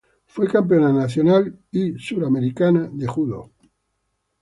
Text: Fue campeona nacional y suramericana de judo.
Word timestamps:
Fue 0.25 0.47
campeona 0.47 0.91
nacional 0.91 1.59
y 1.71 1.93
suramericana 1.99 2.89
de 2.91 3.05
judo. 3.05 3.51